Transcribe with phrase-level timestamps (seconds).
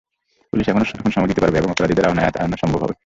[0.53, 0.83] Police এখন
[1.11, 2.95] সময় দিতে পারবে এবং অপরাধীদের আইনের আওতায় আনা সম্ভব হবে।